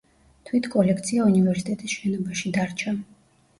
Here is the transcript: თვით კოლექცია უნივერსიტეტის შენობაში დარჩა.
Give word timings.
თვით 0.49 0.69
კოლექცია 0.75 1.27
უნივერსიტეტის 1.33 1.97
შენობაში 1.99 2.55
დარჩა. 2.59 2.99